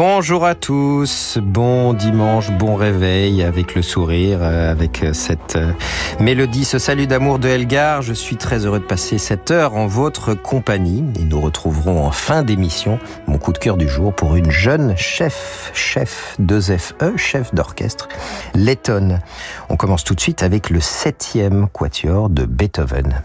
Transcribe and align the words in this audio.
Bonjour 0.00 0.46
à 0.46 0.54
tous, 0.54 1.38
bon 1.42 1.92
dimanche, 1.92 2.52
bon 2.52 2.76
réveil 2.76 3.42
avec 3.42 3.74
le 3.74 3.82
sourire, 3.82 4.38
euh, 4.42 4.70
avec 4.70 5.02
euh, 5.02 5.12
cette 5.12 5.56
euh, 5.56 5.72
mélodie, 6.20 6.64
ce 6.64 6.78
salut 6.78 7.08
d'amour 7.08 7.40
de 7.40 7.48
Elgar. 7.48 8.00
Je 8.02 8.12
suis 8.12 8.36
très 8.36 8.64
heureux 8.64 8.78
de 8.78 8.84
passer 8.84 9.18
cette 9.18 9.50
heure 9.50 9.74
en 9.74 9.88
votre 9.88 10.34
compagnie 10.34 11.02
et 11.18 11.24
nous 11.24 11.40
retrouverons 11.40 12.06
en 12.06 12.12
fin 12.12 12.44
d'émission 12.44 13.00
mon 13.26 13.38
coup 13.38 13.52
de 13.52 13.58
cœur 13.58 13.76
du 13.76 13.88
jour 13.88 14.14
pour 14.14 14.36
une 14.36 14.52
jeune 14.52 14.96
chef, 14.96 15.72
chef 15.74 16.36
2FE, 16.40 17.16
chef 17.16 17.52
d'orchestre, 17.52 18.08
Letton. 18.54 19.18
On 19.68 19.74
commence 19.74 20.04
tout 20.04 20.14
de 20.14 20.20
suite 20.20 20.44
avec 20.44 20.70
le 20.70 20.78
septième 20.78 21.66
quatuor 21.72 22.30
de 22.30 22.44
Beethoven. 22.44 23.20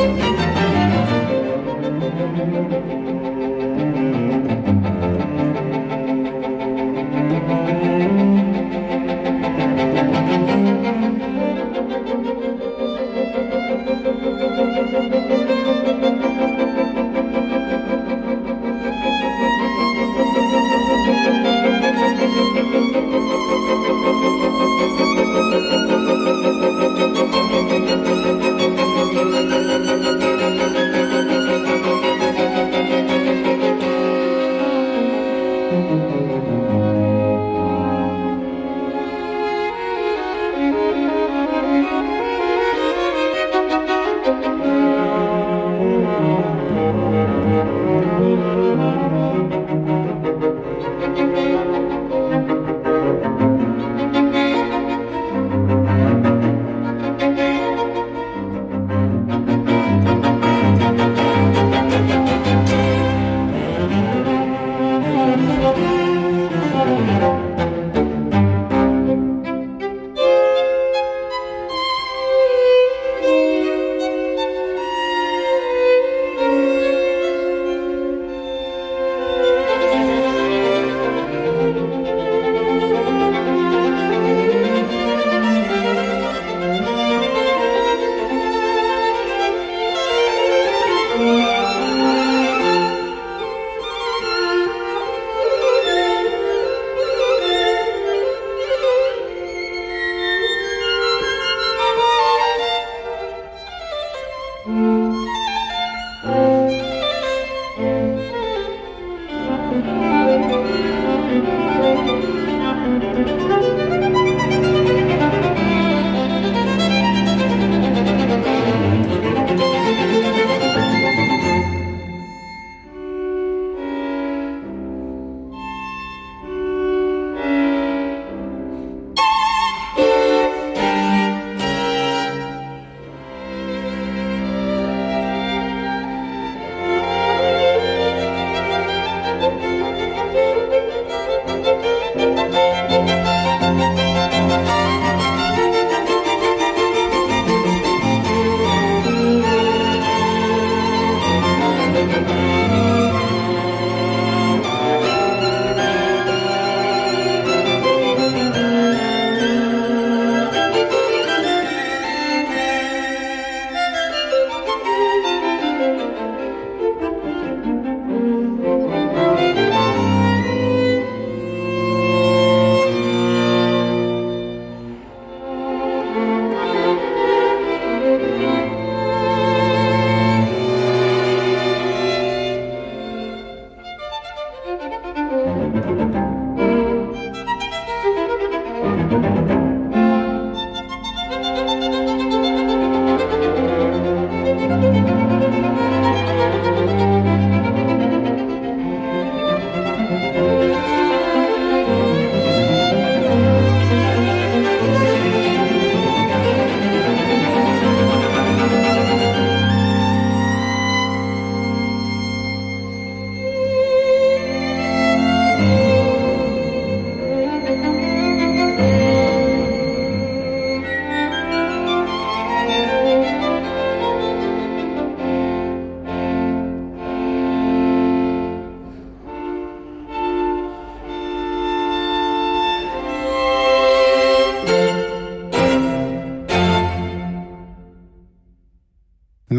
Müzik 0.00 0.50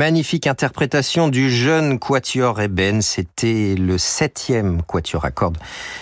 Magnifique 0.02 0.48
interprétation 0.48 1.28
du 1.28 1.52
jeune 1.52 2.00
quatuor 2.00 2.60
Eben. 2.60 3.04
C'était 3.04 3.76
le 3.76 4.00
septième 4.00 4.82
quatuor 4.82 5.26
à 5.26 5.30
cordes 5.30 5.60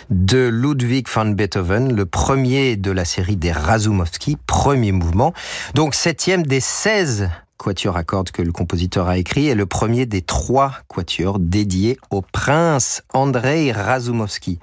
de 0.10 0.48
Ludwig 0.48 1.06
van 1.14 1.26
Beethoven, 1.26 1.94
le 1.94 2.06
premier 2.06 2.78
de 2.78 2.92
la 2.92 3.04
série 3.04 3.36
des 3.36 3.52
Razumovsky, 3.52 4.38
premier 4.48 4.94
mouvement. 4.94 5.34
Donc 5.76 5.96
septième 5.96 6.44
des 6.44 6.62
seize 6.62 7.30
quatuor 7.58 7.98
à 7.98 8.06
cordes 8.06 8.32
que 8.32 8.42
le 8.42 8.54
compositeur 8.54 9.10
a 9.10 9.18
écrit 9.18 9.50
et 9.50 9.54
le 9.54 9.66
premier 9.66 10.06
des 10.06 10.22
trois 10.22 10.76
quatuors 10.88 11.38
dédiés 11.38 11.98
au 12.10 12.22
prince 12.22 13.04
Andrei 13.14 13.74
Razumovsky. 13.74 14.60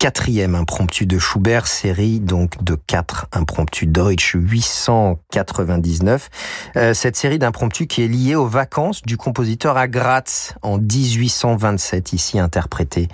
Quatrième 0.00 0.54
impromptu 0.54 1.04
de 1.04 1.18
Schubert, 1.18 1.66
série 1.66 2.20
donc 2.20 2.64
de 2.64 2.74
quatre 2.74 3.26
impromptus 3.32 3.86
Deutsch 3.86 4.34
899. 4.34 6.30
Euh, 6.76 6.94
cette 6.94 7.16
série 7.16 7.38
d'impromptus 7.38 7.86
qui 7.86 8.02
est 8.02 8.08
liée 8.08 8.34
aux 8.34 8.46
vacances 8.46 9.02
du 9.02 9.18
compositeur 9.18 9.76
à 9.76 9.88
Graz 9.88 10.54
en 10.62 10.78
1827, 10.78 12.14
ici 12.14 12.38
interprété 12.38 13.08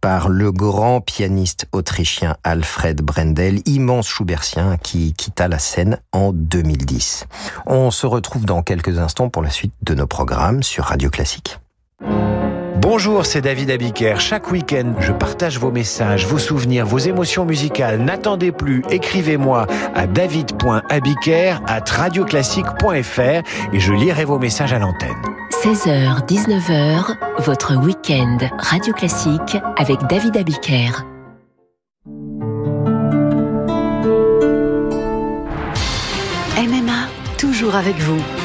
par 0.00 0.30
le 0.30 0.50
grand 0.50 1.02
pianiste 1.02 1.66
autrichien 1.72 2.38
Alfred 2.42 3.02
Brendel, 3.02 3.60
immense 3.66 4.08
Schubertien 4.08 4.78
qui 4.78 5.12
quitta 5.12 5.46
la 5.46 5.58
scène 5.58 5.98
en 6.12 6.32
2010. 6.32 7.26
On 7.66 7.90
se 7.90 8.06
retrouve 8.06 8.46
dans 8.46 8.62
quelques 8.62 8.98
instants 8.98 9.28
pour 9.28 9.42
la 9.42 9.50
suite 9.50 9.74
de 9.82 9.94
nos 9.94 10.06
programmes 10.06 10.62
sur 10.62 10.84
Radio 10.84 11.10
Classique. 11.10 11.58
Bonjour, 12.82 13.26
c'est 13.26 13.42
David 13.42 13.70
Abiker. 13.70 14.18
Chaque 14.20 14.50
week-end, 14.50 14.94
je 15.00 15.12
partage 15.12 15.58
vos 15.58 15.70
messages, 15.70 16.26
vos 16.26 16.38
souvenirs, 16.38 16.86
vos 16.86 16.98
émotions 16.98 17.44
musicales. 17.44 18.00
N'attendez 18.00 18.52
plus, 18.52 18.82
écrivez-moi 18.88 19.66
à 19.94 20.06
david.abiker 20.06 21.58
at 21.66 21.84
radioclassique.fr 21.84 23.20
et 23.74 23.80
je 23.80 23.92
lirai 23.92 24.24
vos 24.24 24.38
messages 24.38 24.72
à 24.72 24.78
l'antenne. 24.78 25.10
16h, 25.62 26.26
19h, 26.26 27.16
votre 27.40 27.76
week-end 27.76 28.38
Radio 28.58 28.94
Classique 28.94 29.58
avec 29.76 29.98
David 30.08 30.38
Abiker. 30.38 31.04
MMA, 36.56 37.08
toujours 37.36 37.76
avec 37.76 37.98
vous 37.98 38.39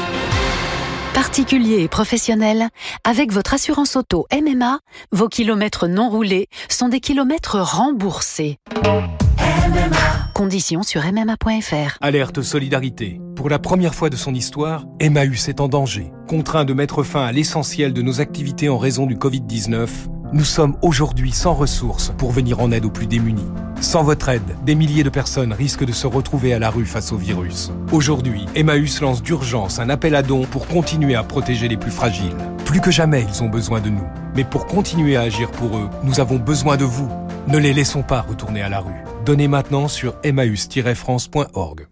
particuliers 1.16 1.80
et 1.80 1.88
professionnels, 1.88 2.68
avec 3.02 3.32
votre 3.32 3.54
assurance 3.54 3.96
auto 3.96 4.26
MMA, 4.30 4.80
vos 5.12 5.28
kilomètres 5.28 5.88
non 5.88 6.10
roulés 6.10 6.46
sont 6.68 6.90
des 6.90 7.00
kilomètres 7.00 7.58
remboursés. 7.58 8.58
MMA. 8.74 10.30
Conditions 10.34 10.82
sur 10.82 11.02
MMA.fr. 11.10 11.96
Alerte 12.02 12.42
solidarité. 12.42 13.18
Pour 13.34 13.48
la 13.48 13.58
première 13.58 13.94
fois 13.94 14.10
de 14.10 14.16
son 14.16 14.34
histoire, 14.34 14.84
Emmaüs 15.00 15.48
est 15.48 15.62
en 15.62 15.68
danger. 15.68 16.12
Contraint 16.28 16.66
de 16.66 16.74
mettre 16.74 17.02
fin 17.02 17.24
à 17.24 17.32
l'essentiel 17.32 17.94
de 17.94 18.02
nos 18.02 18.20
activités 18.20 18.68
en 18.68 18.76
raison 18.76 19.06
du 19.06 19.16
Covid-19, 19.16 19.88
nous 20.32 20.44
sommes 20.44 20.76
aujourd'hui 20.82 21.32
sans 21.32 21.54
ressources 21.54 22.12
pour 22.18 22.30
venir 22.30 22.60
en 22.60 22.72
aide 22.72 22.84
aux 22.84 22.90
plus 22.90 23.06
démunis. 23.06 23.48
Sans 23.80 24.02
votre 24.02 24.28
aide, 24.28 24.56
des 24.64 24.74
milliers 24.74 25.04
de 25.04 25.10
personnes 25.10 25.52
risquent 25.52 25.84
de 25.84 25.92
se 25.92 26.06
retrouver 26.06 26.54
à 26.54 26.58
la 26.58 26.70
rue 26.70 26.86
face 26.86 27.12
au 27.12 27.16
virus. 27.16 27.72
Aujourd'hui, 27.92 28.46
Emmaüs 28.54 29.00
lance 29.00 29.22
d'urgence 29.22 29.78
un 29.78 29.90
appel 29.90 30.14
à 30.14 30.22
dons 30.22 30.44
pour 30.44 30.66
continuer 30.66 31.14
à 31.14 31.22
protéger 31.22 31.68
les 31.68 31.76
plus 31.76 31.90
fragiles. 31.90 32.36
Plus 32.64 32.80
que 32.80 32.90
jamais, 32.90 33.26
ils 33.28 33.42
ont 33.42 33.48
besoin 33.48 33.80
de 33.80 33.90
nous. 33.90 34.06
Mais 34.34 34.44
pour 34.44 34.66
continuer 34.66 35.16
à 35.16 35.22
agir 35.22 35.50
pour 35.50 35.76
eux, 35.76 35.88
nous 36.02 36.20
avons 36.20 36.36
besoin 36.36 36.76
de 36.76 36.84
vous. 36.84 37.08
Ne 37.48 37.58
les 37.58 37.72
laissons 37.72 38.02
pas 38.02 38.22
retourner 38.22 38.62
à 38.62 38.68
la 38.68 38.80
rue. 38.80 39.04
Donnez 39.24 39.48
maintenant 39.48 39.88
sur 39.88 40.16
emmaüs-france.org. 40.24 41.86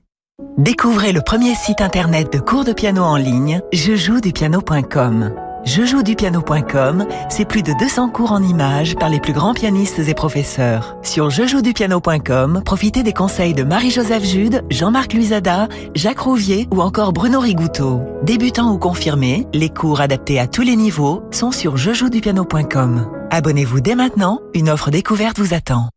Découvrez 0.59 1.13
le 1.13 1.21
premier 1.21 1.55
site 1.55 1.81
internet 1.81 2.33
de 2.33 2.39
cours 2.39 2.65
de 2.65 2.73
piano 2.73 3.03
en 3.03 3.17
ligne, 3.17 3.61
jejoudupiano.com. 3.73 5.44
Jejoudupiano.com, 5.65 7.07
c'est 7.29 7.45
plus 7.45 7.63
de 7.63 7.73
200 7.79 8.11
cours 8.11 8.33
en 8.33 8.43
images 8.43 8.97
par 8.97 9.09
les 9.09 9.21
plus 9.21 9.33
grands 9.33 9.55
pianistes 9.55 9.99
et 9.99 10.15
professeurs. 10.15 10.97
Sur 11.03 11.31
jejoudupiano.com, 11.31 12.63
profitez 12.65 13.03
des 13.03 13.13
conseils 13.13 13.55
de 13.55 13.63
Marie-Joseph 13.63 14.25
Jude, 14.25 14.63
Jean-Marc 14.71 15.15
Luisada, 15.15 15.69
Jacques 15.95 16.21
Rouvier 16.21 16.69
ou 16.73 16.81
encore 16.81 17.13
Bruno 17.13 17.41
Rigouteau. 17.41 18.03
Débutants 18.23 18.73
ou 18.73 18.79
confirmés, 18.79 19.47
les 19.55 19.71
cours 19.71 20.01
adaptés 20.01 20.39
à 20.39 20.47
tous 20.47 20.63
les 20.63 20.77
niveaux 20.77 21.23
sont 21.31 21.53
sur 21.53 21.77
jejoudupiano.com. 21.77 23.11
Abonnez-vous 23.31 23.81
dès 23.81 23.95
maintenant, 23.95 24.41
une 24.55 24.69
offre 24.69 24.91
découverte 24.91 25.39
vous 25.39 25.55
attend. 25.55 25.94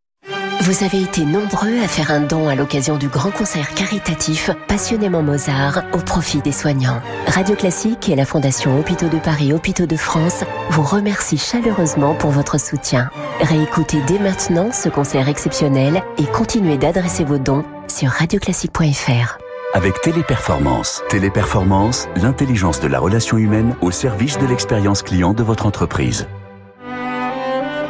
Vous 0.61 0.83
avez 0.83 1.01
été 1.01 1.23
nombreux 1.23 1.79
à 1.83 1.87
faire 1.87 2.11
un 2.11 2.19
don 2.19 2.49
à 2.49 2.55
l'occasion 2.55 2.97
du 2.97 3.07
grand 3.07 3.31
concert 3.31 3.73
caritatif 3.75 4.49
Passionnément 4.67 5.21
Mozart 5.21 5.83
au 5.93 5.99
profit 5.99 6.41
des 6.41 6.51
soignants. 6.51 6.99
Radio 7.27 7.55
Classique 7.55 8.09
et 8.09 8.15
la 8.15 8.25
Fondation 8.25 8.77
Hôpitaux 8.79 9.07
de 9.07 9.19
Paris 9.19 9.53
Hôpitaux 9.53 9.85
de 9.85 9.95
France 9.95 10.43
vous 10.71 10.81
remercient 10.81 11.37
chaleureusement 11.37 12.15
pour 12.15 12.31
votre 12.31 12.59
soutien. 12.59 13.09
Réécoutez 13.39 14.01
dès 14.07 14.17
maintenant 14.17 14.71
ce 14.71 14.89
concert 14.89 15.29
exceptionnel 15.29 16.01
et 16.17 16.25
continuez 16.25 16.77
d'adresser 16.77 17.23
vos 17.23 17.37
dons 17.37 17.63
sur 17.87 18.09
radioclassique.fr. 18.09 19.37
Avec 19.73 20.01
Téléperformance. 20.01 21.03
Téléperformance, 21.09 22.07
l'intelligence 22.15 22.79
de 22.79 22.87
la 22.87 22.99
relation 22.99 23.37
humaine 23.37 23.75
au 23.81 23.91
service 23.91 24.39
de 24.39 24.47
l'expérience 24.47 25.03
client 25.03 25.33
de 25.33 25.43
votre 25.43 25.67
entreprise. 25.67 26.27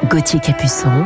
Gauthier 0.09 0.39
Capuçon 0.39 1.05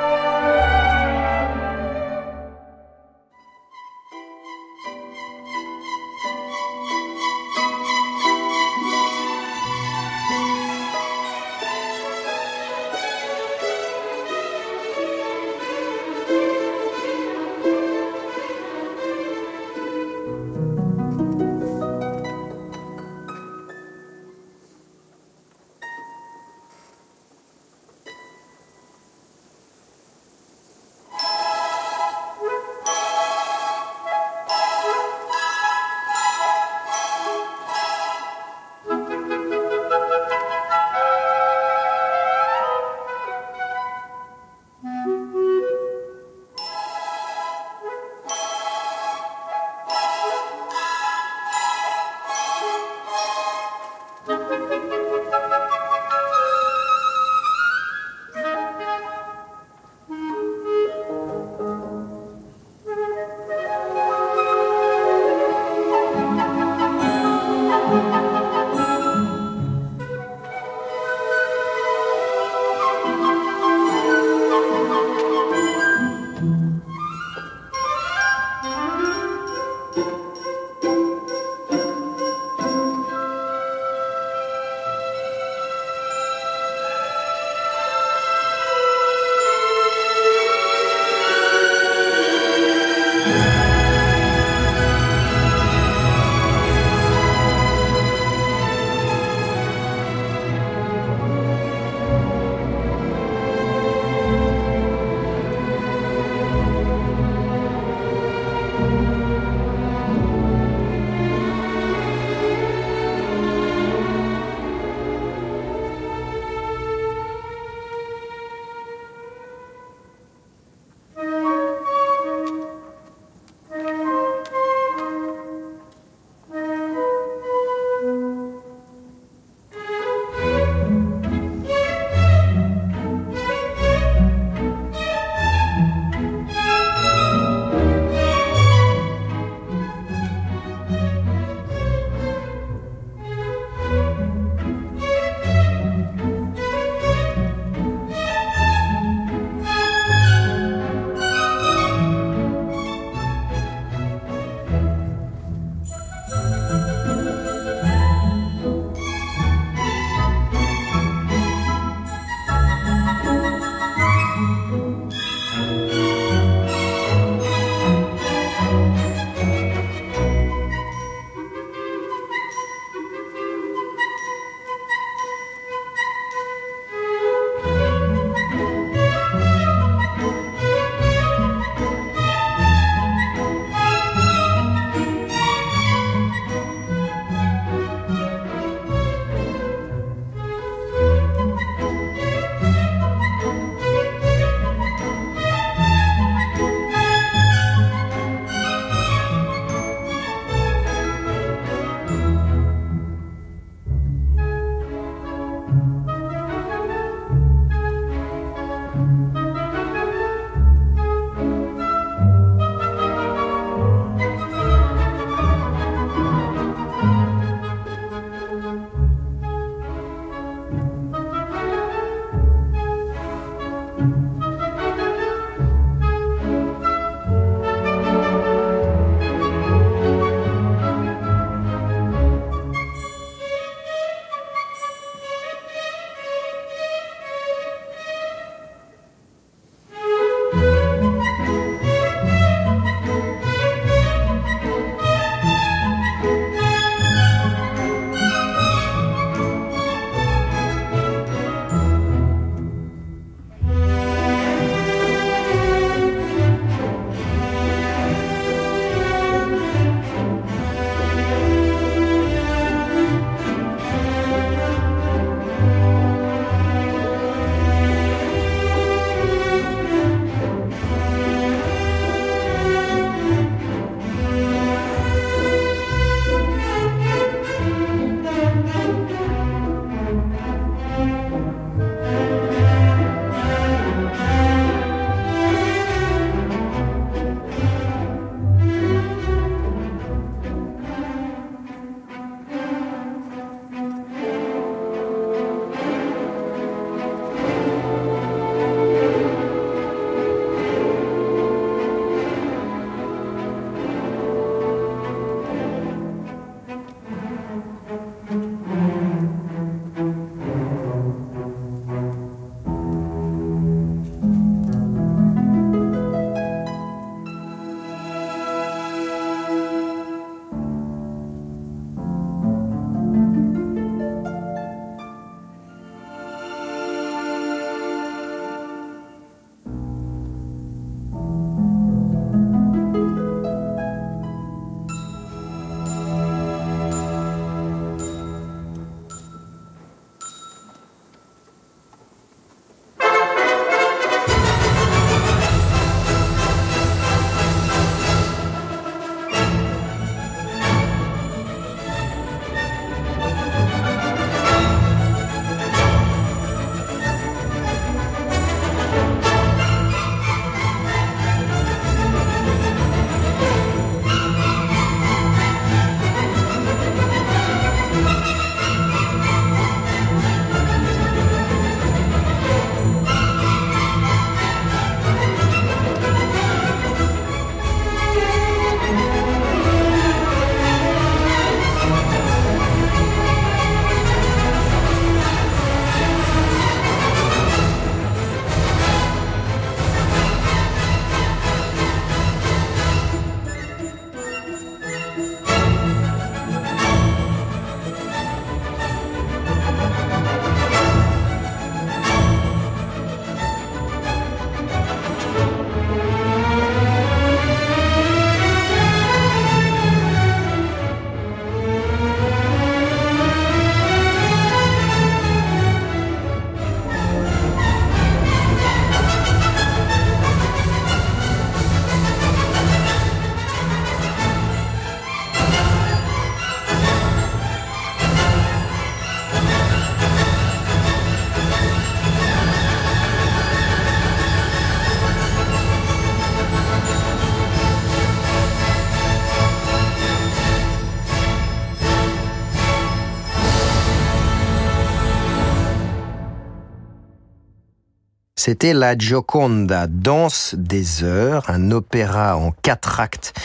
C'était 448.43 448.73
la 448.73 448.97
Gioconda, 448.97 449.85
Danse 449.85 450.55
des 450.57 451.03
heures, 451.03 451.47
un 451.47 451.69
opéra 451.69 452.37
en 452.37 452.49
quatre 452.63 452.99
actes 452.99 453.39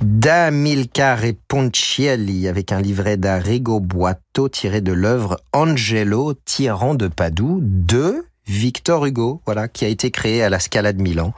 d'Amilcare 0.00 1.32
Ponchielli 1.48 2.46
avec 2.46 2.70
un 2.70 2.80
livret 2.80 3.16
d'Arrigo 3.16 3.80
Boito 3.80 4.48
tiré 4.48 4.80
de 4.82 4.92
l'œuvre 4.92 5.40
Angelo 5.52 6.32
Tyran 6.44 6.94
de 6.94 7.08
Padoue 7.08 7.58
de 7.60 8.24
Victor 8.46 9.06
Hugo, 9.06 9.42
voilà, 9.46 9.66
qui 9.66 9.84
a 9.84 9.88
été 9.88 10.12
créé 10.12 10.44
à 10.44 10.48
la 10.48 10.60
Scala 10.60 10.92
de 10.92 11.02
Milan 11.02 11.34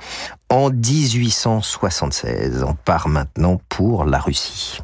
en 0.51 0.69
1876. 0.69 2.63
On 2.63 2.75
part 2.75 3.09
maintenant 3.09 3.59
pour 3.71 4.05
la 4.05 4.19
Russie. 4.19 4.83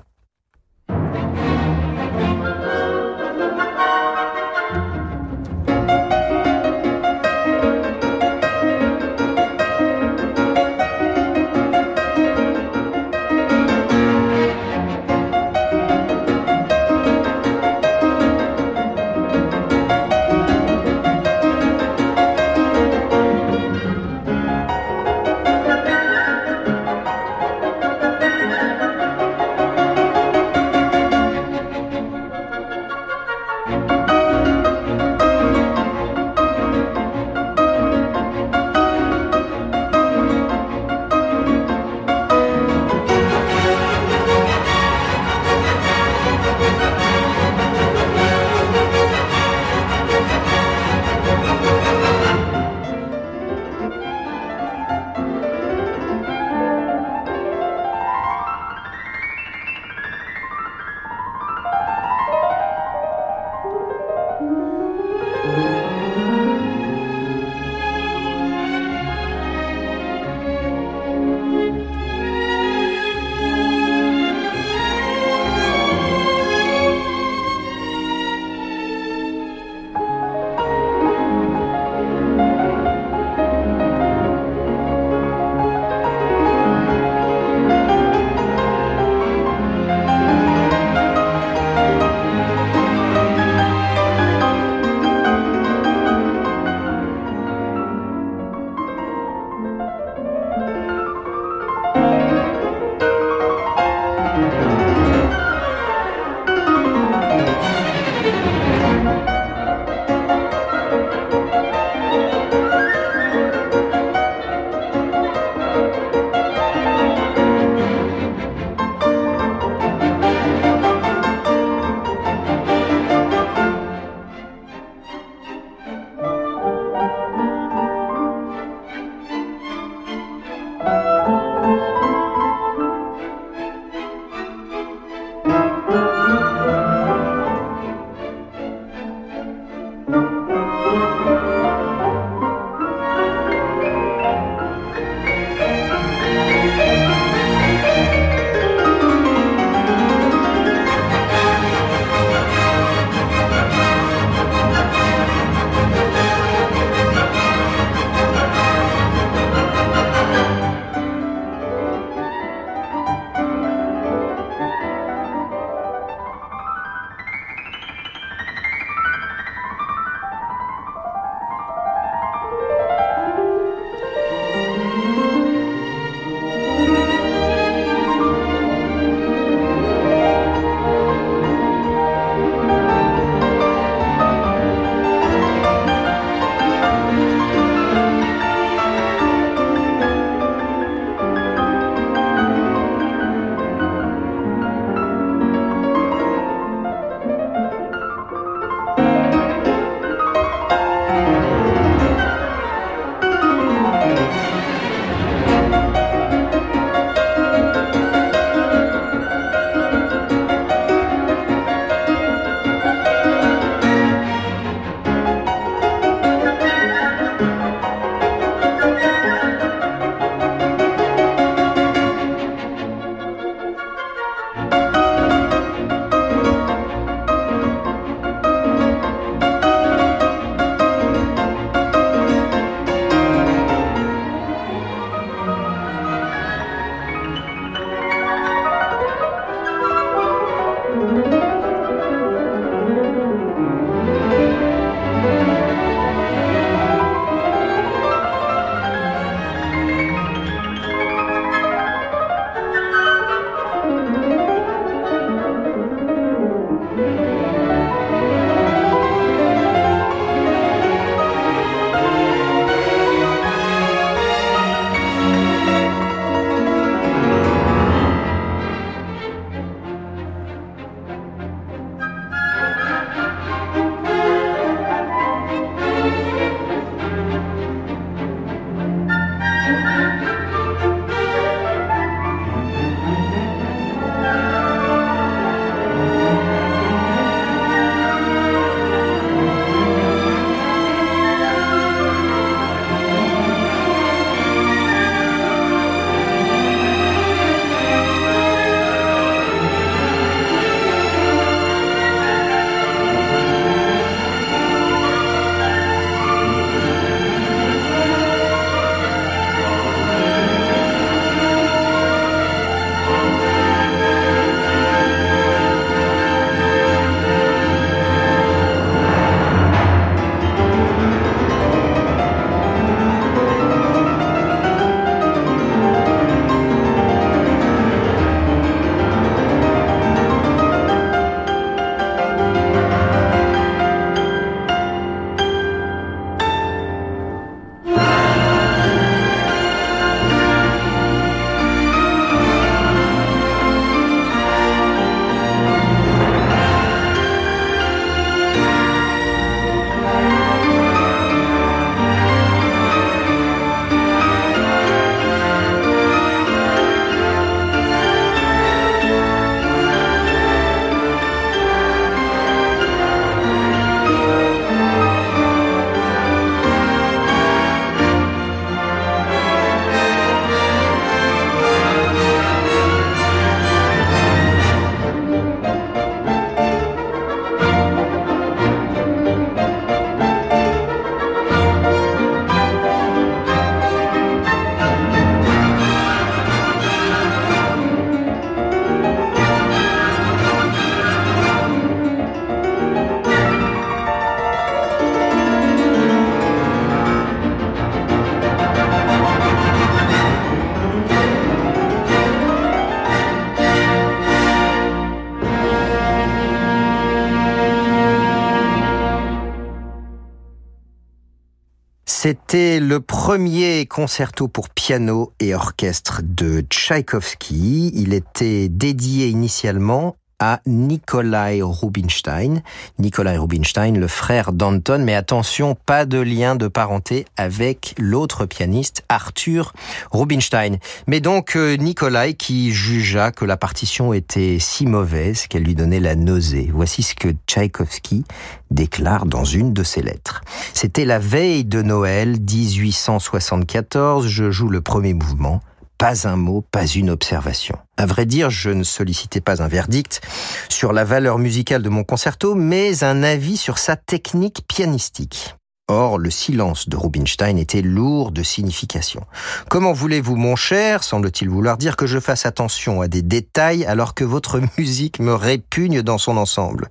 Concerto 414.05 414.49
pour 414.49 414.69
piano 414.69 415.33
et 415.41 415.55
orchestre 415.55 416.21
de 416.23 416.61
Tchaïkovski. 416.61 417.91
Il 417.95 418.13
était 418.13 418.69
dédié 418.69 419.29
initialement 419.29 420.17
à 420.45 420.61
Nikolai 420.67 421.63
Rubinstein. 421.63 422.63
Nikolai 422.99 423.39
Rubinstein, 423.39 423.99
le 423.99 424.09
frère 424.09 424.53
d'Anton, 424.53 425.03
mais 425.03 425.15
attention, 425.15 425.75
pas 425.87 426.05
de 426.05 426.19
lien 426.19 426.55
de 426.55 426.69
parenté 426.69 427.25
avec 427.39 427.95
l'autre 427.99 428.45
pianiste, 428.45 429.05
Arthur 429.09 429.73
Rubinstein. 430.11 430.77
Mais 431.07 431.21
donc 431.21 431.57
euh, 431.57 431.77
Nikolai 431.77 432.35
qui 432.35 432.73
jugea 432.73 433.33
que 433.33 433.47
la 433.47 433.57
partition 433.57 434.13
était 434.13 434.59
si 434.61 434.85
mauvaise 434.85 435.47
qu'elle 435.47 435.63
lui 435.63 435.75
donnait 435.75 435.99
la 435.99 436.15
nausée. 436.15 436.71
Voici 436.75 437.03
ce 437.03 437.15
que 437.15 437.29
Tchaïkovski 437.47 438.25
déclare 438.71 439.25
dans 439.25 439.45
une 439.45 439.73
de 439.73 439.83
ses 439.83 440.03
lettres. 440.03 440.43
C'était 440.75 441.07
la 441.07 441.19
veille 441.19 441.65
de 441.65 441.81
Noël 441.81 442.39
1874, 442.39 444.27
je 444.27 444.51
joue 444.51 444.69
le 444.69 444.83
premier 444.83 445.15
mouvement. 445.15 445.63
Pas 445.99 446.27
un 446.27 446.37
mot, 446.37 446.65
pas 446.71 446.87
une 446.87 447.11
observation. 447.11 447.77
À 447.97 448.07
vrai 448.07 448.27
dire, 448.27 448.51
je 448.51 448.71
ne 448.71 448.83
sollicitais 448.83 449.41
pas 449.41 449.63
un 449.63 449.69
verdict 449.69 450.21
sur 450.69 450.93
la 450.93 451.05
valeur 451.05 451.39
musicale 451.39 451.83
de 451.83 451.89
mon 451.89 452.05
concerto, 452.05 452.55
mais 452.55 453.05
un 453.05 453.23
avis 453.23 453.57
sur 453.57 453.79
sa 453.79 453.97
technique 453.97 454.65
pianistique. 454.69 455.55
Or, 455.89 456.17
le 456.19 456.31
silence 456.31 456.89
de 456.89 456.97
Rubinstein 456.97 457.59
était 457.59 457.83
lourd 457.83 458.33
de 458.33 458.43
signification. 458.43 459.21
Comment 459.69 459.93
voulez-vous, 459.93 460.35
mon 460.35 460.57
cher, 460.57 461.05
semble-t-il 461.05 461.51
vouloir 461.51 461.77
dire 461.77 461.97
que 461.97 462.07
je 462.07 462.19
fasse 462.19 462.47
attention 462.47 463.03
à 463.03 463.09
des 463.09 463.21
détails 463.21 463.85
alors 463.85 464.15
que 464.15 464.25
votre 464.25 464.63
musique 464.79 465.21
me 465.21 465.35
répugne 465.35 466.01
dans 466.01 466.19
son 466.19 466.39
ensemble? 466.39 466.89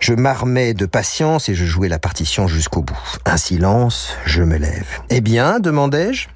Je 0.00 0.14
m'armais 0.14 0.72
de 0.72 0.86
patience 0.86 1.48
et 1.48 1.54
je 1.54 1.64
jouais 1.64 1.88
la 1.88 1.98
partition 1.98 2.48
jusqu'au 2.48 2.82
bout. 2.82 2.98
Un 3.26 3.36
silence, 3.36 4.14
je 4.24 4.42
me 4.42 4.56
lève. 4.56 4.86
Eh 5.10 5.20
bien, 5.20 5.60
demandai-je 5.60 6.28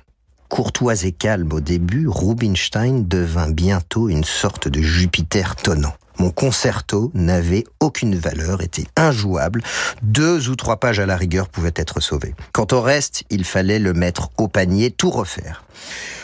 Courtois 0.50 1.04
et 1.04 1.12
calme 1.12 1.52
au 1.52 1.60
début, 1.60 2.08
Rubinstein 2.08 3.06
devint 3.06 3.48
bientôt 3.48 4.08
une 4.08 4.24
sorte 4.24 4.66
de 4.66 4.82
Jupiter 4.82 5.54
tonnant. 5.54 5.94
Mon 6.18 6.32
concerto 6.32 7.12
n'avait 7.14 7.62
aucune 7.78 8.16
valeur, 8.16 8.60
était 8.60 8.86
injouable. 8.96 9.62
Deux 10.02 10.50
ou 10.50 10.56
trois 10.56 10.78
pages 10.78 10.98
à 10.98 11.06
la 11.06 11.16
rigueur 11.16 11.48
pouvaient 11.48 11.72
être 11.76 12.00
sauvées. 12.00 12.34
Quant 12.52 12.66
au 12.72 12.80
reste, 12.80 13.22
il 13.30 13.44
fallait 13.44 13.78
le 13.78 13.94
mettre 13.94 14.30
au 14.38 14.48
panier, 14.48 14.90
tout 14.90 15.10
refaire. 15.10 15.62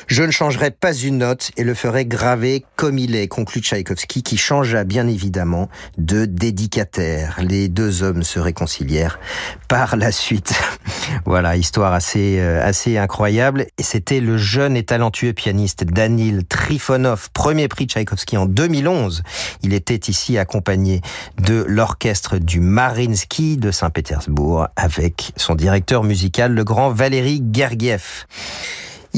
Je 0.07 0.23
ne 0.23 0.31
changerai 0.31 0.71
pas 0.71 0.95
une 0.95 1.19
note 1.19 1.51
et 1.57 1.65
le 1.65 1.75
ferai 1.75 2.07
graver 2.07 2.65
comme 2.77 2.97
il 2.97 3.17
est, 3.17 3.27
conclut 3.27 3.61
Tchaïkovski, 3.61 4.23
qui 4.23 4.37
changea 4.37 4.85
bien 4.85 5.09
évidemment 5.09 5.69
de 5.99 6.27
dédicataire. 6.27 7.41
Les 7.43 7.69
deux 7.69 8.05
hommes 8.05 8.23
se 8.23 8.39
réconcilièrent 8.39 9.19
par 9.67 9.97
la 9.97 10.13
suite. 10.13 10.55
voilà, 11.25 11.57
histoire 11.57 11.93
assez, 11.93 12.39
euh, 12.39 12.65
assez 12.65 12.99
incroyable. 12.99 13.67
Et 13.79 13.83
c'était 13.83 14.21
le 14.21 14.39
jeune 14.39 14.77
et 14.77 14.85
talentueux 14.85 15.33
pianiste 15.33 15.83
Danil 15.83 16.45
Trifonov, 16.47 17.31
premier 17.33 17.67
prix 17.67 17.87
Tchaïkovski 17.87 18.37
en 18.37 18.47
2011. 18.47 19.25
Il 19.63 19.75
était 19.75 20.09
ici 20.09 20.39
accompagné 20.39 21.01
de 21.39 21.65
l'orchestre 21.67 22.39
du 22.39 22.61
Marinsky 22.61 23.57
de 23.57 23.73
Saint-Pétersbourg 23.73 24.69
avec 24.77 25.33
son 25.37 25.57
directeur 25.57 26.05
musical, 26.05 26.55
le 26.55 26.63
grand 26.63 26.91
Valéry 26.91 27.43
Gergiev. 27.53 28.27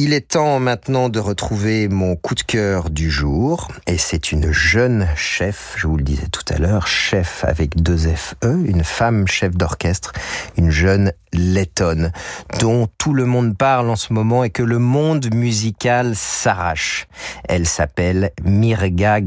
Il 0.01 0.13
est 0.13 0.29
temps 0.29 0.61
maintenant 0.61 1.09
de 1.09 1.19
retrouver 1.19 1.89
mon 1.89 2.15
coup 2.15 2.37
de 2.37 2.43
cœur 2.43 2.89
du 2.89 3.11
jour. 3.11 3.67
Et 3.89 3.99
c'est 3.99 4.31
une 4.31 4.53
jeune 4.53 5.09
chef, 5.17 5.75
je 5.77 5.89
vous 5.89 5.97
le 5.97 6.05
disais 6.05 6.29
tout 6.29 6.45
à 6.55 6.59
l'heure, 6.59 6.87
chef 6.87 7.45
avec 7.45 7.83
deux 7.83 8.07
FE, 8.07 8.37
une 8.45 8.85
femme 8.85 9.27
chef 9.27 9.57
d'orchestre, 9.57 10.13
une 10.57 10.71
jeune 10.71 11.13
lettonne, 11.33 12.13
dont 12.61 12.87
tout 12.97 13.13
le 13.13 13.25
monde 13.25 13.59
parle 13.59 13.91
en 13.91 13.97
ce 13.97 14.13
moment 14.13 14.45
et 14.45 14.51
que 14.51 14.63
le 14.63 14.79
monde 14.79 15.35
musical 15.35 16.15
s'arrache. 16.15 17.09
Elle 17.49 17.67
s'appelle 17.67 18.31
Mirga 18.45 19.21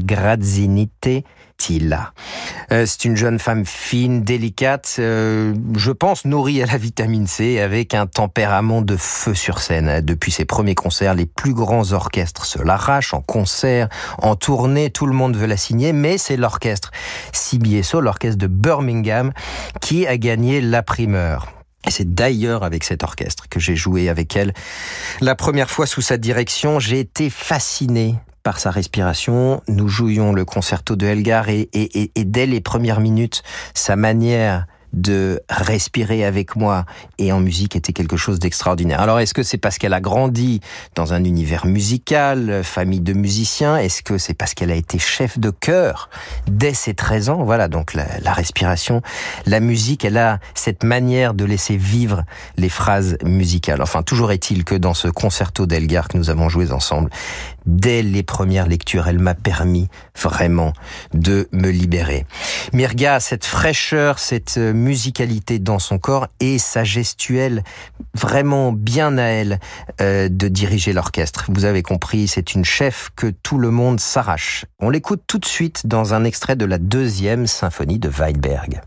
Euh, 2.72 2.86
c'est 2.86 3.04
une 3.04 3.16
jeune 3.16 3.38
femme 3.38 3.64
fine, 3.64 4.22
délicate, 4.22 4.96
euh, 4.98 5.54
je 5.76 5.92
pense 5.92 6.24
nourrie 6.24 6.62
à 6.62 6.66
la 6.66 6.76
vitamine 6.76 7.26
C, 7.26 7.60
avec 7.60 7.94
un 7.94 8.06
tempérament 8.06 8.82
de 8.82 8.96
feu 8.96 9.34
sur 9.34 9.60
scène. 9.60 10.00
Depuis 10.00 10.32
ses 10.32 10.44
premiers 10.44 10.74
concerts, 10.74 11.14
les 11.14 11.26
plus 11.26 11.54
grands 11.54 11.92
orchestres 11.92 12.44
se 12.44 12.60
l'arrachent 12.62 13.14
en 13.14 13.20
concert, 13.20 13.88
en 14.18 14.34
tournée, 14.34 14.90
tout 14.90 15.06
le 15.06 15.14
monde 15.14 15.36
veut 15.36 15.46
la 15.46 15.56
signer, 15.56 15.92
mais 15.92 16.18
c'est 16.18 16.36
l'orchestre 16.36 16.90
CBSO, 17.32 18.00
l'orchestre 18.00 18.38
de 18.38 18.46
Birmingham, 18.46 19.32
qui 19.80 20.06
a 20.06 20.16
gagné 20.16 20.60
la 20.60 20.82
primeur. 20.82 21.52
Et 21.86 21.90
c'est 21.90 22.14
d'ailleurs 22.14 22.62
avec 22.62 22.84
cet 22.84 23.02
orchestre 23.02 23.48
que 23.48 23.58
j'ai 23.58 23.74
joué 23.74 24.08
avec 24.08 24.36
elle. 24.36 24.54
La 25.20 25.34
première 25.34 25.70
fois 25.70 25.86
sous 25.86 26.00
sa 26.00 26.16
direction, 26.16 26.78
j'ai 26.78 27.00
été 27.00 27.28
fasciné 27.28 28.16
par 28.42 28.58
sa 28.58 28.70
respiration. 28.70 29.62
Nous 29.68 29.88
jouions 29.88 30.32
le 30.32 30.44
concerto 30.44 30.96
de 30.96 31.06
Elgar 31.06 31.48
et, 31.48 31.68
dès 32.16 32.46
les 32.46 32.60
premières 32.60 33.00
minutes, 33.00 33.42
sa 33.74 33.96
manière 33.96 34.66
de 34.92 35.40
respirer 35.48 36.24
avec 36.24 36.54
moi 36.54 36.84
et 37.18 37.32
en 37.32 37.40
musique 37.40 37.76
était 37.76 37.92
quelque 37.92 38.16
chose 38.16 38.38
d'extraordinaire. 38.38 39.00
Alors 39.00 39.20
est-ce 39.20 39.34
que 39.34 39.42
c'est 39.42 39.58
parce 39.58 39.78
qu'elle 39.78 39.94
a 39.94 40.00
grandi 40.00 40.60
dans 40.94 41.14
un 41.14 41.24
univers 41.24 41.66
musical, 41.66 42.62
famille 42.62 43.00
de 43.00 43.14
musiciens? 43.14 43.78
Est-ce 43.78 44.02
que 44.02 44.18
c'est 44.18 44.34
parce 44.34 44.54
qu'elle 44.54 44.70
a 44.70 44.74
été 44.74 44.98
chef 44.98 45.38
de 45.38 45.50
chœur 45.50 46.10
dès 46.46 46.74
ses 46.74 46.94
13 46.94 47.30
ans? 47.30 47.44
Voilà, 47.44 47.68
donc 47.68 47.94
la, 47.94 48.06
la, 48.20 48.32
respiration, 48.32 49.00
la 49.46 49.60
musique, 49.60 50.04
elle 50.04 50.18
a 50.18 50.40
cette 50.54 50.84
manière 50.84 51.32
de 51.32 51.44
laisser 51.44 51.76
vivre 51.76 52.24
les 52.58 52.68
phrases 52.68 53.16
musicales. 53.24 53.80
Enfin, 53.80 54.02
toujours 54.02 54.30
est-il 54.30 54.64
que 54.64 54.74
dans 54.74 54.94
ce 54.94 55.08
concerto 55.08 55.64
d'Elgar 55.64 56.08
que 56.08 56.18
nous 56.18 56.28
avons 56.28 56.50
joué 56.50 56.70
ensemble, 56.70 57.08
dès 57.66 58.02
les 58.02 58.22
premières 58.22 58.66
lectures, 58.66 59.08
elle 59.08 59.18
m'a 59.18 59.34
permis 59.34 59.88
vraiment 60.20 60.72
de 61.14 61.48
me 61.52 61.70
libérer. 61.70 62.26
Mirga, 62.72 63.20
cette 63.20 63.44
fraîcheur, 63.44 64.18
cette 64.18 64.56
musicalité 64.56 65.58
dans 65.58 65.78
son 65.78 65.98
corps 65.98 66.28
et 66.40 66.58
sa 66.58 66.84
gestuelle 66.84 67.62
vraiment 68.14 68.72
bien 68.72 69.18
à 69.18 69.24
elle 69.24 69.58
euh, 70.00 70.28
de 70.28 70.48
diriger 70.48 70.92
l'orchestre. 70.92 71.46
Vous 71.48 71.64
avez 71.64 71.82
compris, 71.82 72.28
c'est 72.28 72.54
une 72.54 72.64
chef 72.64 73.10
que 73.16 73.28
tout 73.42 73.58
le 73.58 73.70
monde 73.70 74.00
s'arrache. 74.00 74.64
On 74.80 74.90
l'écoute 74.90 75.22
tout 75.26 75.38
de 75.38 75.46
suite 75.46 75.86
dans 75.86 76.14
un 76.14 76.24
extrait 76.24 76.56
de 76.56 76.64
la 76.64 76.78
deuxième 76.78 77.46
symphonie 77.46 77.98
de 77.98 78.08
Weidberg. 78.08 78.80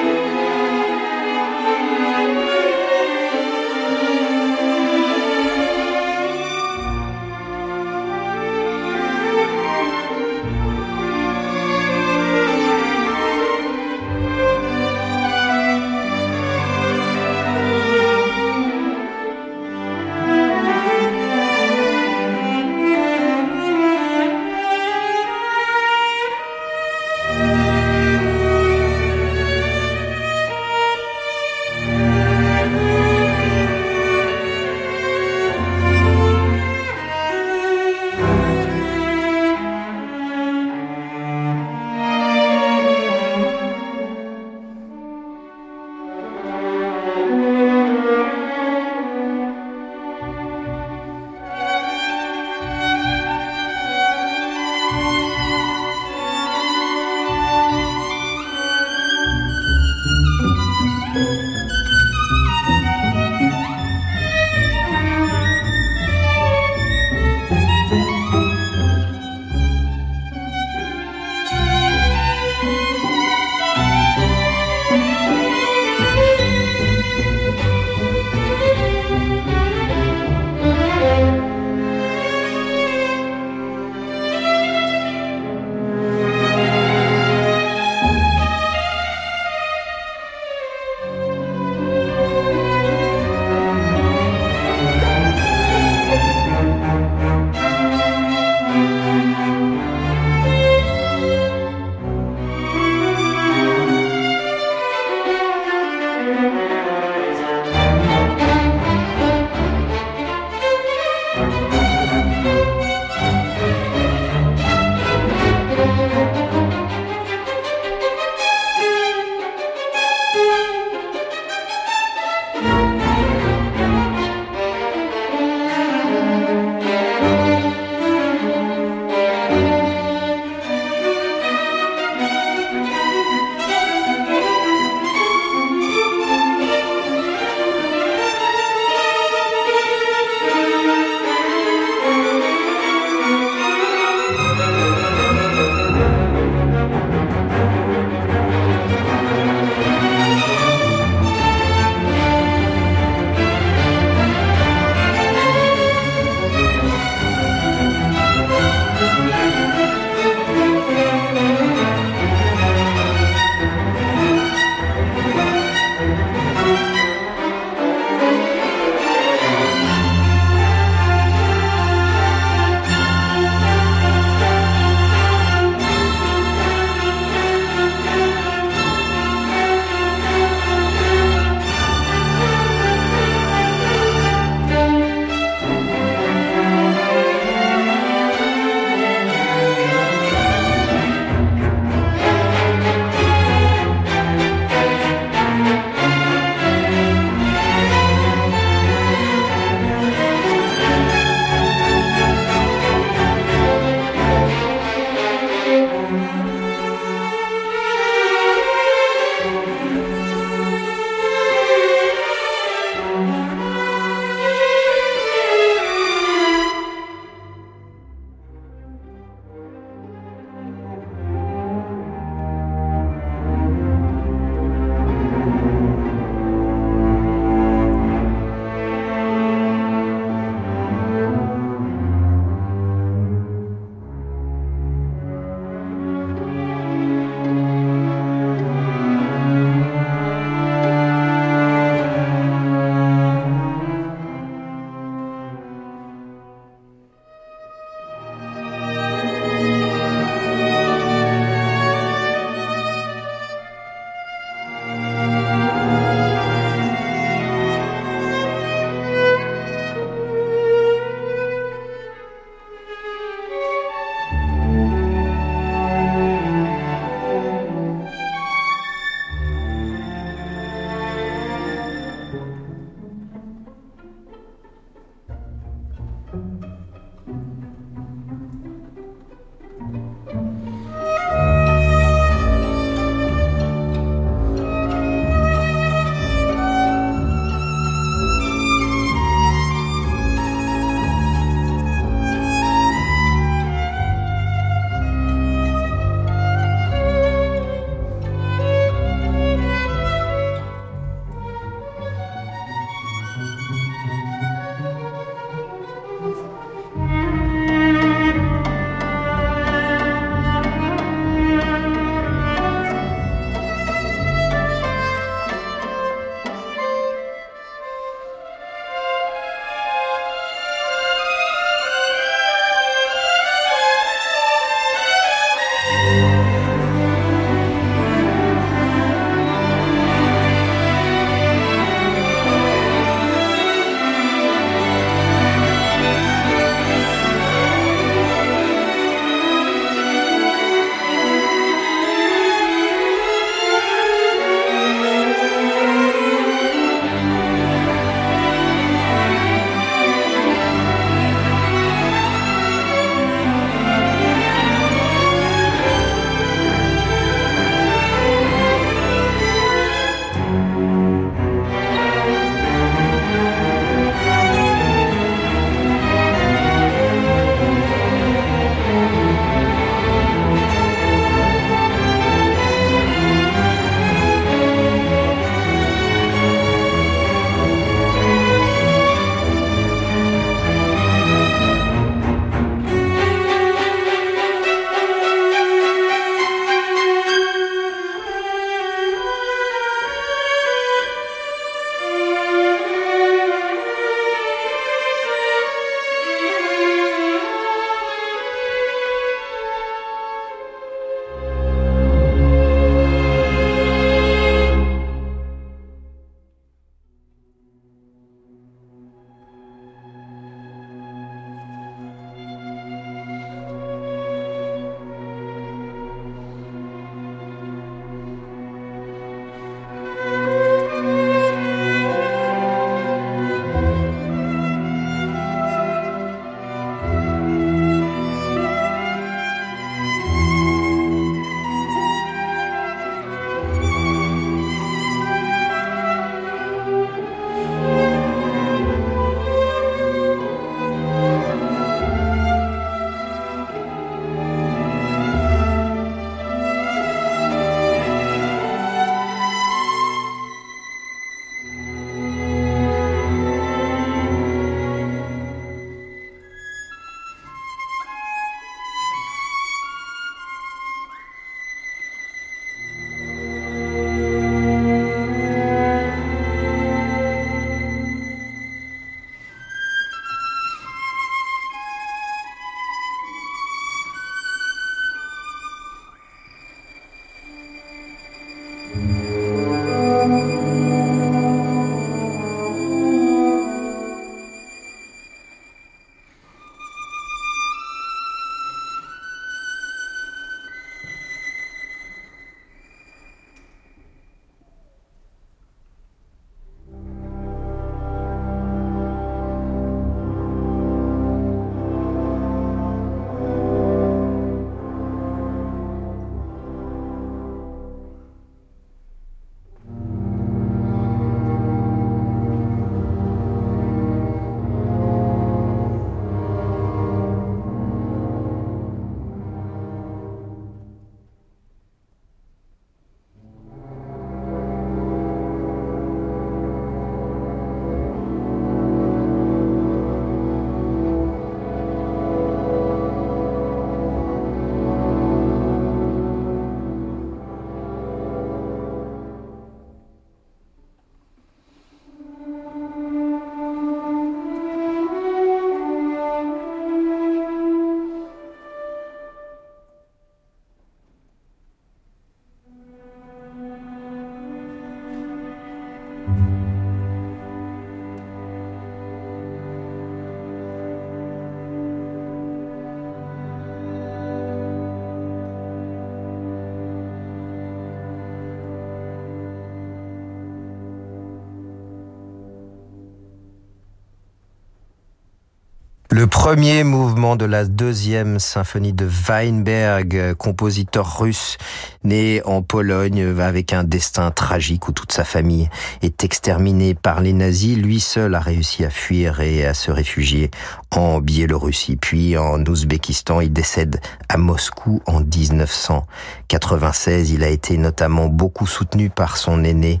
Le 576.18 576.26
premier 576.26 576.82
mouvement 576.82 577.36
de 577.36 577.44
la 577.44 577.64
deuxième 577.64 578.40
symphonie 578.40 578.92
de 578.92 579.08
Weinberg, 579.28 580.34
compositeur 580.34 581.20
russe 581.20 581.58
né 582.02 582.42
en 582.44 582.60
Pologne 582.60 583.38
avec 583.38 583.72
un 583.72 583.84
destin 583.84 584.32
tragique 584.32 584.88
où 584.88 584.92
toute 584.92 585.12
sa 585.12 585.22
famille 585.22 585.70
est 586.02 586.24
exterminée 586.24 586.94
par 586.94 587.20
les 587.20 587.32
nazis, 587.32 587.78
lui 587.78 588.00
seul 588.00 588.34
a 588.34 588.40
réussi 588.40 588.84
à 588.84 588.90
fuir 588.90 589.38
et 589.38 589.64
à 589.64 589.74
se 589.74 589.92
réfugier 589.92 590.50
en 590.90 591.20
Biélorussie. 591.20 591.94
Puis 591.96 592.36
en 592.36 592.60
Ouzbékistan, 592.64 593.40
il 593.40 593.52
décède 593.52 594.00
à 594.28 594.36
Moscou 594.36 595.00
en 595.06 595.20
1996. 595.20 597.30
Il 597.30 597.44
a 597.44 597.48
été 597.48 597.78
notamment 597.78 598.26
beaucoup 598.26 598.66
soutenu 598.66 599.10
par 599.10 599.36
son 599.36 599.62
aîné, 599.64 600.00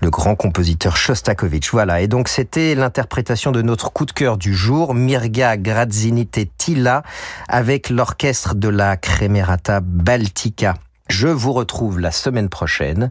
le 0.00 0.08
grand 0.10 0.36
compositeur 0.36 0.96
Shostakovich. 0.96 1.70
Voilà. 1.72 2.00
Et 2.00 2.08
donc 2.08 2.28
c'était 2.28 2.74
l'interprétation 2.74 3.52
de 3.52 3.60
notre 3.62 3.92
coup 3.92 4.06
de 4.06 4.12
cœur 4.12 4.38
du 4.38 4.54
jour, 4.54 4.94
Mirga 4.94 5.56
Grazinite 5.56 6.48
Tila 6.56 7.02
avec 7.48 7.90
l'orchestre 7.90 8.54
de 8.54 8.68
la 8.68 8.96
Cremerata 8.96 9.80
Baltica. 9.80 10.74
Je 11.08 11.28
vous 11.28 11.52
retrouve 11.52 11.98
la 11.98 12.10
semaine 12.10 12.48
prochaine 12.48 13.10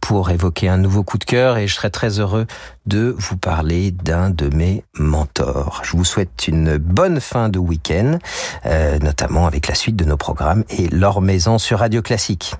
pour 0.00 0.30
évoquer 0.30 0.68
un 0.68 0.78
nouveau 0.78 1.02
coup 1.02 1.18
de 1.18 1.24
cœur 1.24 1.58
et 1.58 1.66
je 1.66 1.74
serai 1.74 1.90
très 1.90 2.20
heureux 2.20 2.46
de 2.86 3.14
vous 3.18 3.36
parler 3.36 3.90
d'un 3.90 4.30
de 4.30 4.48
mes 4.54 4.84
mentors. 4.94 5.82
Je 5.84 5.96
vous 5.96 6.04
souhaite 6.04 6.48
une 6.48 6.78
bonne 6.78 7.20
fin 7.20 7.48
de 7.48 7.58
week-end, 7.58 8.18
euh, 8.66 8.98
notamment 8.98 9.46
avec 9.46 9.68
la 9.68 9.74
suite 9.74 9.96
de 9.96 10.04
nos 10.04 10.16
programmes 10.16 10.64
et 10.70 10.88
leur 10.88 11.20
maison 11.20 11.58
sur 11.58 11.80
Radio 11.80 12.00
Classique. 12.00 12.54